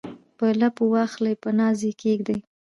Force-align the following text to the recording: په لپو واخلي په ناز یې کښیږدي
په 0.37 0.47
لپو 0.59 0.83
واخلي 0.93 1.33
په 1.43 1.49
ناز 1.59 1.79
یې 1.87 1.91
کښیږدي 1.99 2.37